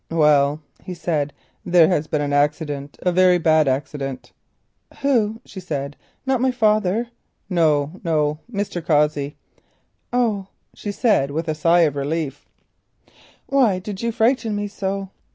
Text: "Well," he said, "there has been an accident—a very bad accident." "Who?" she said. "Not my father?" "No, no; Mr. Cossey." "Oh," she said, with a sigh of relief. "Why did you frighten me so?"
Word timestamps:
"Well," 0.09 0.61
he 0.83 0.95
said, 0.95 1.31
"there 1.63 1.87
has 1.87 2.07
been 2.07 2.21
an 2.21 2.33
accident—a 2.33 3.11
very 3.11 3.37
bad 3.37 3.67
accident." 3.67 4.31
"Who?" 5.03 5.41
she 5.45 5.59
said. 5.59 5.95
"Not 6.25 6.41
my 6.41 6.49
father?" 6.49 7.09
"No, 7.51 7.91
no; 8.03 8.39
Mr. 8.51 8.83
Cossey." 8.83 9.37
"Oh," 10.11 10.47
she 10.73 10.91
said, 10.91 11.29
with 11.29 11.47
a 11.47 11.53
sigh 11.53 11.81
of 11.81 11.95
relief. 11.95 12.47
"Why 13.45 13.77
did 13.77 14.01
you 14.01 14.11
frighten 14.11 14.55
me 14.55 14.67
so?" 14.67 15.11